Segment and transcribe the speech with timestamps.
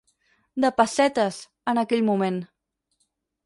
[0.65, 1.39] De pessetes,
[1.73, 2.43] en aquell moment.